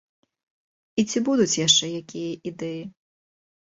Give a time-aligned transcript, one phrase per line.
[1.03, 2.83] І ці будуць яшчэ якія ідэі?